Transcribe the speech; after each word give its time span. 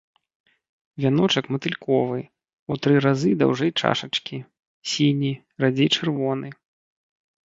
Вяночак 1.03 1.49
матыльковы, 1.55 2.19
у 2.75 2.77
тры 2.85 2.95
разы 3.07 3.33
даўжэй 3.41 3.71
чашачкі, 3.81 4.37
сіні, 4.95 5.31
радзей 5.65 5.89
чырвоны. 5.99 6.49